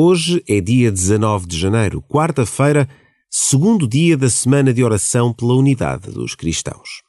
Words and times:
Hoje 0.00 0.44
é 0.48 0.60
dia 0.60 0.92
19 0.92 1.48
de 1.48 1.58
janeiro, 1.58 2.00
quarta-feira, 2.00 2.88
segundo 3.28 3.84
dia 3.88 4.16
da 4.16 4.30
semana 4.30 4.72
de 4.72 4.84
oração 4.84 5.32
pela 5.32 5.54
unidade 5.54 6.12
dos 6.12 6.36
cristãos. 6.36 7.02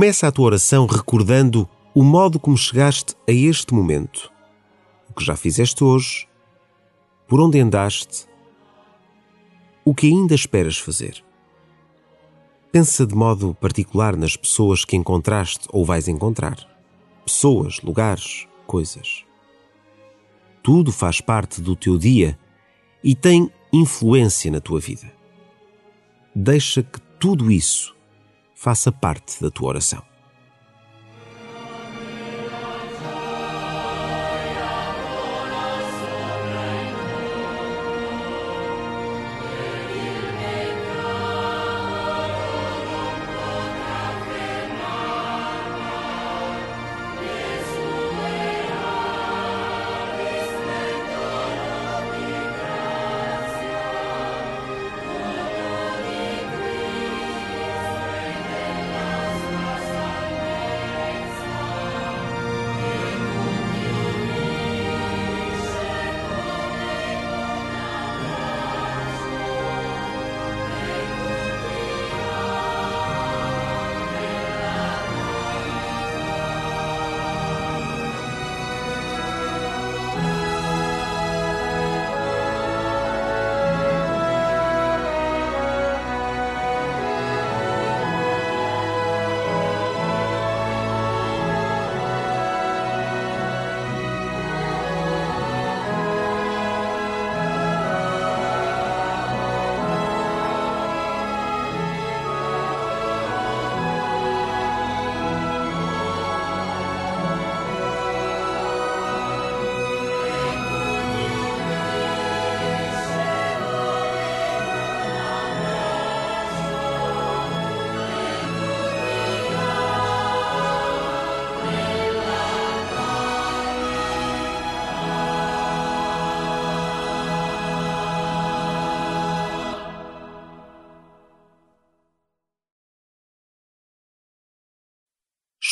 Começa 0.00 0.26
a 0.26 0.32
tua 0.32 0.46
oração 0.46 0.86
recordando 0.86 1.68
o 1.94 2.02
modo 2.02 2.40
como 2.40 2.56
chegaste 2.56 3.14
a 3.28 3.32
este 3.32 3.74
momento, 3.74 4.32
o 5.10 5.12
que 5.12 5.22
já 5.22 5.36
fizeste 5.36 5.84
hoje, 5.84 6.26
por 7.28 7.38
onde 7.38 7.60
andaste, 7.60 8.26
o 9.84 9.94
que 9.94 10.06
ainda 10.06 10.34
esperas 10.34 10.78
fazer. 10.78 11.22
Pensa 12.72 13.06
de 13.06 13.14
modo 13.14 13.52
particular 13.52 14.16
nas 14.16 14.36
pessoas 14.36 14.86
que 14.86 14.96
encontraste 14.96 15.68
ou 15.70 15.84
vais 15.84 16.08
encontrar. 16.08 16.56
Pessoas, 17.22 17.78
lugares, 17.82 18.48
coisas. 18.66 19.26
Tudo 20.62 20.92
faz 20.92 21.20
parte 21.20 21.60
do 21.60 21.76
teu 21.76 21.98
dia 21.98 22.38
e 23.04 23.14
tem 23.14 23.52
influência 23.70 24.50
na 24.50 24.62
tua 24.62 24.80
vida. 24.80 25.12
Deixa 26.34 26.82
que 26.82 26.98
tudo 27.18 27.50
isso 27.50 27.99
faça 28.60 28.92
parte 28.92 29.40
da 29.42 29.50
tua 29.50 29.70
oração. 29.70 30.09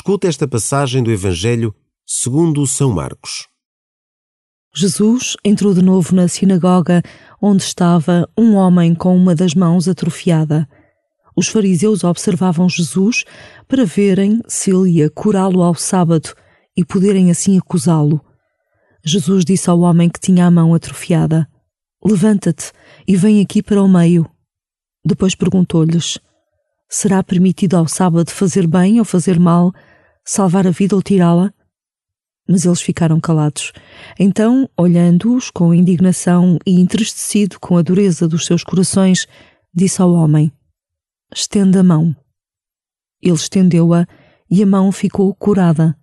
Escuta 0.09 0.27
esta 0.27 0.49
passagem 0.49 1.03
do 1.03 1.13
Evangelho 1.13 1.75
segundo 2.07 2.67
São 2.67 2.91
Marcos. 2.91 3.47
Jesus 4.75 5.37
entrou 5.45 5.75
de 5.75 5.83
novo 5.83 6.15
na 6.15 6.27
sinagoga, 6.27 7.03
onde 7.43 7.63
estava 7.63 8.27
um 8.35 8.55
homem 8.55 8.95
com 8.95 9.15
uma 9.15 9.35
das 9.35 9.53
mãos 9.53 9.87
atrofiada. 9.87 10.67
Os 11.37 11.49
fariseus 11.49 12.05
observavam 12.05 12.71
Jesus 12.71 13.25
para 13.69 13.85
verem 13.85 14.41
se 14.49 14.71
ele 14.71 14.93
ia 14.93 15.11
curá-lo 15.11 15.61
ao 15.61 15.75
sábado 15.75 16.31
e 16.75 16.83
poderem 16.87 17.31
assim 17.31 17.59
acusá-lo. 17.59 18.19
Jesus 19.05 19.45
disse 19.45 19.69
ao 19.69 19.81
homem 19.81 20.09
que 20.09 20.19
tinha 20.19 20.47
a 20.47 20.51
mão 20.51 20.73
atrofiada: 20.73 21.47
Levanta-te 22.03 22.73
e 23.07 23.15
vem 23.15 23.43
aqui 23.43 23.63
para 23.63 23.83
o 23.83 23.87
meio. 23.87 24.27
Depois 25.05 25.35
perguntou-lhes: 25.35 26.19
Será 26.89 27.23
permitido 27.23 27.75
ao 27.75 27.87
sábado 27.87 28.31
fazer 28.31 28.67
bem 28.67 28.99
ou 28.99 29.05
fazer 29.05 29.39
mal, 29.39 29.71
salvar 30.29 30.67
a 30.67 30.71
vida 30.71 30.95
ou 30.95 31.03
tirá-la? 31.03 31.55
Mas 32.47 32.67
eles 32.67 32.83
ficaram 32.83 33.19
calados. 33.19 33.73
Então, 34.19 34.69
olhando-os 34.77 35.51
com 35.51 35.73
indignação 35.73 36.59
e 36.67 36.79
entristecido 36.79 37.59
com 37.59 37.79
a 37.79 37.83
dureza 37.83 38.29
dos 38.29 38.45
seus 38.45 38.63
corações, 38.63 39.27
disse 39.75 40.03
ao 40.03 40.13
homem: 40.13 40.53
Estenda 41.35 41.81
a 41.81 41.83
mão. 41.83 42.15
Ele 43.23 43.35
estendeu-a 43.35 44.07
e 44.51 44.63
a 44.63 44.67
mão 44.67 44.93
ficou 44.93 45.35
curada. 45.35 45.97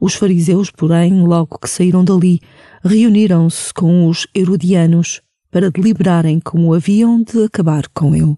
Os 0.00 0.14
fariseus, 0.14 0.70
porém, 0.70 1.24
logo 1.24 1.58
que 1.58 1.68
saíram 1.68 2.04
dali, 2.04 2.40
reuniram-se 2.84 3.74
com 3.74 4.08
os 4.08 4.26
herodianos 4.32 5.20
para 5.50 5.70
deliberarem 5.70 6.38
como 6.38 6.72
haviam 6.72 7.22
de 7.22 7.44
acabar 7.44 7.88
com 7.88 8.14
ele. 8.14 8.36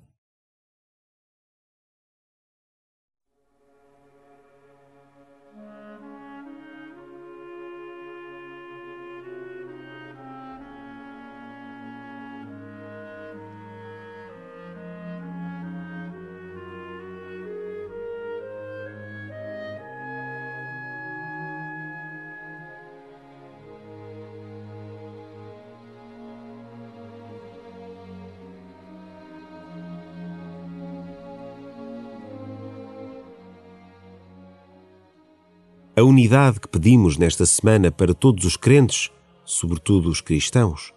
A 36.01 36.05
unidade 36.05 36.59
que 36.59 36.67
pedimos 36.67 37.19
nesta 37.19 37.45
semana 37.45 37.91
para 37.91 38.15
todos 38.15 38.47
os 38.47 38.57
crentes, 38.57 39.11
sobretudo 39.45 40.09
os 40.09 40.23
cristãos, 40.23 40.95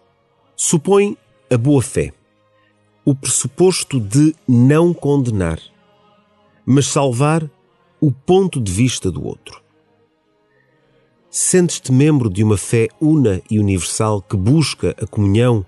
supõe 0.56 1.18
a 1.52 1.58
boa 1.58 1.82
fé, 1.82 2.14
o 3.04 3.14
pressuposto 3.14 4.00
de 4.00 4.34
não 4.48 4.94
condenar, 4.94 5.60
mas 6.66 6.88
salvar 6.88 7.52
o 8.00 8.14
ponto 8.14 8.62
de 8.62 8.72
vista 8.72 9.12
do 9.12 9.26
outro. 9.26 9.62
Sentes-te 11.30 11.92
membro 11.92 12.30
de 12.30 12.42
uma 12.42 12.56
fé 12.56 12.88
una 13.02 13.42
e 13.52 13.60
universal 13.60 14.22
que 14.22 14.38
busca 14.38 14.96
a 15.02 15.06
comunhão? 15.06 15.66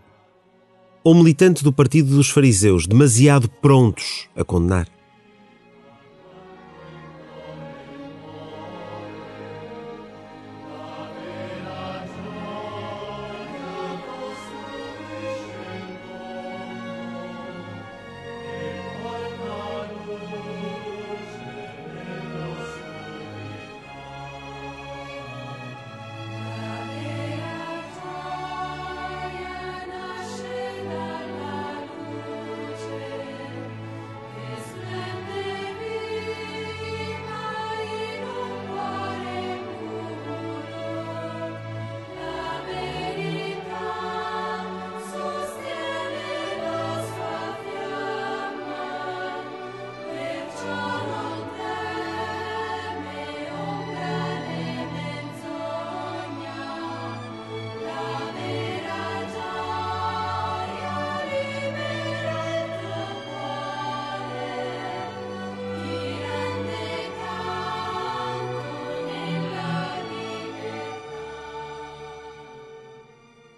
Ou 1.03 1.13
militante 1.13 1.61
do 1.61 1.73
partido 1.73 2.15
dos 2.15 2.29
fariseus, 2.29 2.87
demasiado 2.87 3.49
prontos 3.49 4.29
a 4.33 4.45
condenar? 4.45 4.94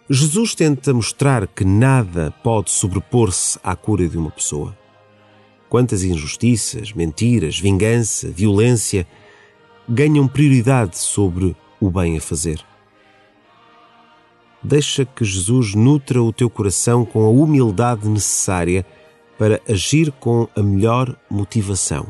Jesus 0.10 0.56
tenta 0.56 0.94
mostrar 0.94 1.46
que 1.48 1.66
nada 1.66 2.32
pode 2.42 2.72
sobrepor-se 2.72 3.60
à 3.62 3.76
cura 3.76 4.08
de 4.08 4.18
uma 4.18 4.32
pessoa. 4.32 4.78
Quantas 5.68 6.02
injustiças, 6.02 6.94
mentiras, 6.94 7.60
vingança, 7.60 8.30
violência 8.30 9.06
ganham 9.88 10.26
prioridade 10.26 10.98
sobre 10.98 11.54
o 11.78 11.92
bem 11.92 12.18
a 12.18 12.22
fazer. 12.22 12.64
Deixa 14.64 15.04
que 15.04 15.26
Jesus 15.26 15.76
nutra 15.76 16.24
o 16.24 16.32
teu 16.32 16.50
coração 16.50 17.04
com 17.04 17.26
a 17.26 17.30
humildade 17.30 18.08
necessária 18.08 18.86
para 19.38 19.62
agir 19.68 20.12
com 20.14 20.48
a 20.56 20.64
melhor 20.64 21.18
motivação: 21.30 22.08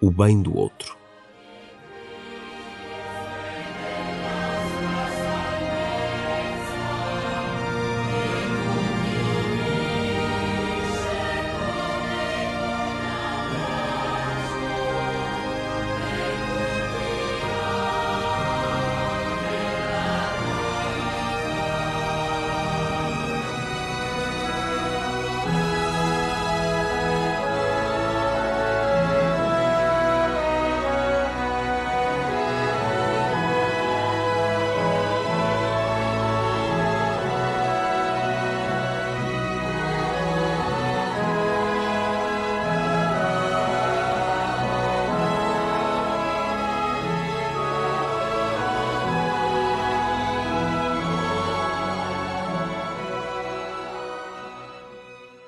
o 0.00 0.10
bem 0.10 0.40
do 0.40 0.56
outro. 0.56 1.01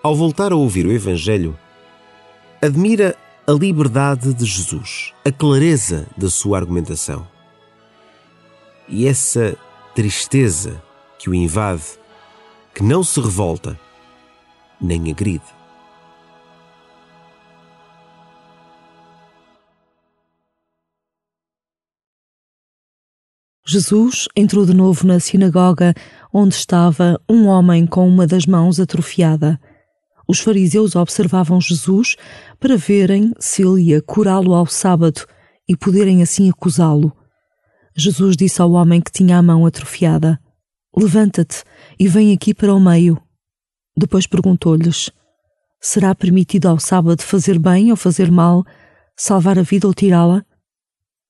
Ao 0.05 0.15
voltar 0.15 0.53
a 0.53 0.55
ouvir 0.55 0.85
o 0.85 0.93
Evangelho, 0.93 1.59
admira 2.61 3.17
a 3.47 3.53
liberdade 3.53 4.35
de 4.35 4.45
Jesus, 4.45 5.15
a 5.25 5.33
clareza 5.33 6.07
da 6.15 6.29
sua 6.29 6.59
argumentação. 6.59 7.27
E 8.87 9.07
essa 9.07 9.57
tristeza 9.95 10.83
que 11.19 11.31
o 11.31 11.35
invade, 11.35 11.85
que 12.75 12.83
não 12.83 13.03
se 13.03 13.19
revolta 13.19 13.81
nem 14.79 15.11
agride. 15.11 15.43
Jesus 23.67 24.29
entrou 24.37 24.67
de 24.67 24.75
novo 24.75 25.07
na 25.07 25.19
sinagoga 25.19 25.95
onde 26.31 26.55
estava 26.55 27.19
um 27.27 27.47
homem 27.47 27.87
com 27.87 28.07
uma 28.07 28.27
das 28.27 28.45
mãos 28.45 28.79
atrofiada. 28.79 29.59
Os 30.27 30.41
fariseus 30.41 30.97
observavam 30.97 31.61
Jesus 31.61 32.17
para 32.59 32.77
verem 32.77 33.33
se 33.39 33.63
ele 33.63 33.91
ia 33.91 34.03
curá-lo 34.03 34.55
ao 34.55 34.67
sábado 34.67 35.27
e 35.69 35.77
poderem 35.77 36.23
assim 36.23 36.49
acusá-lo. 36.49 37.13
Jesus 37.97 38.37
disse 38.37 38.61
ao 38.61 38.73
homem 38.73 39.01
que 39.01 39.13
tinha 39.13 39.39
a 39.39 39.43
mão 39.43 39.67
atrofiada: 39.67 40.41
Levanta-te 40.97 41.63
e 41.99 42.09
vem 42.09 42.33
aqui 42.33 42.55
para 42.55 42.75
o 42.75 42.81
meio. 42.81 43.21
Depois 43.97 44.27
perguntou-lhes: 44.27 45.11
Será 45.81 46.15
permitido 46.15 46.67
ao 46.67 46.79
sábado 46.79 47.23
fazer 47.23 47.59
bem 47.59 47.91
ou 47.91 47.97
fazer 47.97 48.31
mal, 48.31 48.65
salvar 49.17 49.59
a 49.59 49.63
vida 49.63 49.87
ou 49.87 49.95
tirá-la? 49.95 50.45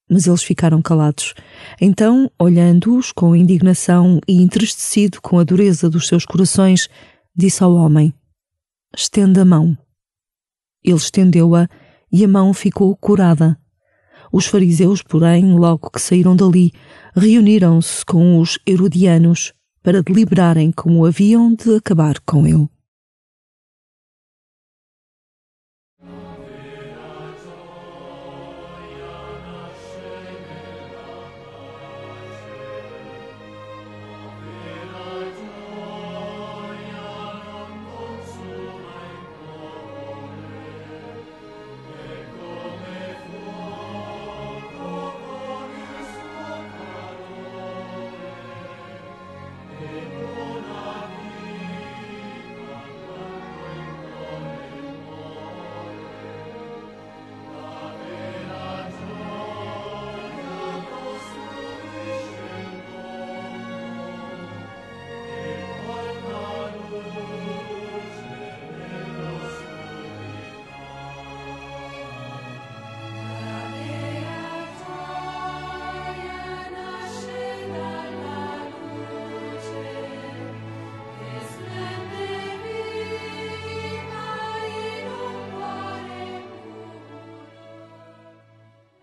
Mas 0.08 0.26
eles 0.26 0.42
ficaram 0.42 0.80
calados. 0.80 1.34
Então, 1.80 2.30
olhando-os 2.38 3.10
com 3.10 3.34
indignação 3.34 4.20
e 4.28 4.42
entristecido 4.42 5.20
com 5.20 5.38
a 5.38 5.44
dureza 5.44 5.88
dos 5.90 6.06
seus 6.06 6.24
corações, 6.24 6.88
disse 7.34 7.62
ao 7.64 7.74
homem: 7.74 8.14
estenda 8.96 9.42
a 9.42 9.44
mão. 9.44 9.76
Ele 10.82 10.96
estendeu-a 10.96 11.68
e 12.12 12.24
a 12.24 12.28
mão 12.28 12.52
ficou 12.54 12.94
curada. 12.96 13.58
Os 14.32 14.46
fariseus, 14.46 15.02
porém, 15.02 15.56
logo 15.56 15.90
que 15.90 16.00
saíram 16.00 16.34
dali, 16.34 16.72
reuniram-se 17.14 18.04
com 18.04 18.40
os 18.40 18.58
herodianos 18.66 19.52
para 19.82 20.02
deliberarem 20.02 20.72
como 20.72 21.04
haviam 21.04 21.54
de 21.54 21.76
acabar 21.76 22.18
com 22.20 22.46
ele. 22.46 22.68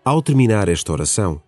Ao 0.04 0.20
terminar 0.20 0.68
esta 0.68 0.92
oração, 0.92 1.40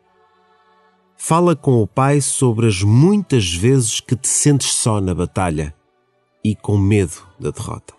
fala 1.16 1.56
com 1.56 1.82
o 1.82 1.86
Pai 1.86 2.20
sobre 2.20 2.66
as 2.66 2.82
muitas 2.82 3.52
vezes 3.52 4.00
que 4.00 4.14
te 4.14 4.28
sentes 4.28 4.72
só 4.72 5.00
na 5.00 5.14
batalha 5.14 5.74
e 6.42 6.54
com 6.54 6.78
medo 6.78 7.26
da 7.38 7.50
derrota. 7.50 7.94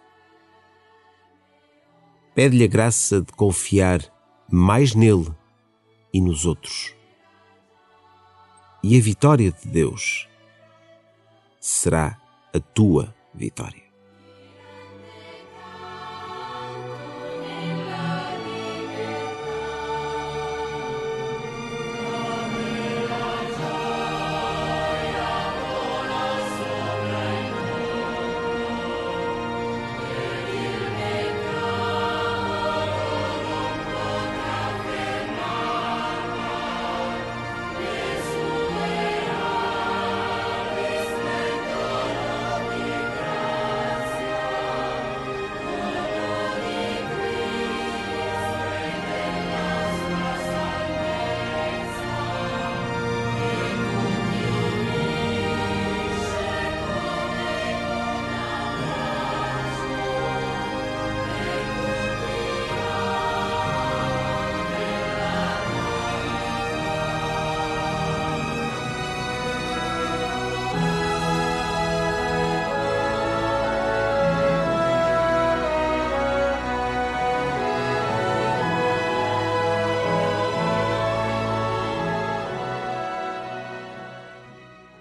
Pede-lhe 2.33 2.63
a 2.63 2.67
graça 2.67 3.21
de 3.21 3.31
confiar 3.33 4.01
mais 4.49 4.93
nele 4.93 5.33
e 6.13 6.21
nos 6.21 6.45
outros. 6.45 6.93
E 8.83 8.97
a 8.97 9.01
vitória 9.01 9.51
de 9.51 9.67
Deus 9.67 10.27
será 11.59 12.17
a 12.53 12.59
tua 12.59 13.13
vitória. 13.33 13.84